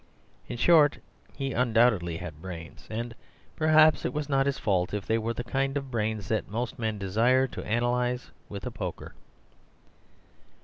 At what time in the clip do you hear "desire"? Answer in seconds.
6.97-7.45